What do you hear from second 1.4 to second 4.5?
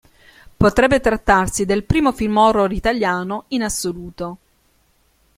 del primo film horror italiano in assoluto.